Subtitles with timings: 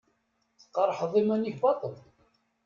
[0.61, 1.95] Tqerḥeḍ iman-ik baṭṭel.